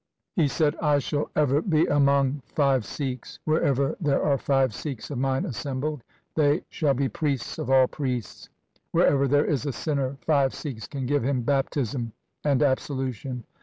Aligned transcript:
He 0.35 0.47
said,' 0.47 0.75
I 0.81 0.97
shall 0.97 1.29
ever 1.35 1.61
be 1.61 1.85
among 1.85 2.41
five 2.47 2.85
Sikhs. 2.87 3.37
Wherever 3.45 3.95
there 4.01 4.23
are 4.23 4.39
five 4.39 4.73
Sikhs 4.73 5.11
of 5.11 5.19
mine 5.19 5.45
assembled 5.45 6.03
they 6.33 6.63
shall 6.69 6.95
be 6.95 7.07
priests 7.07 7.59
of 7.59 7.69
all 7.69 7.87
priests. 7.87 8.49
Wherever 8.93 9.27
there 9.27 9.45
is 9.45 9.63
a 9.67 9.71
sinner, 9.71 10.17
five 10.21 10.55
Sikhs 10.55 10.87
can 10.87 11.05
give 11.05 11.21
him 11.21 11.43
baptism 11.43 12.13
and 12.43 12.63
absolution. 12.63 13.43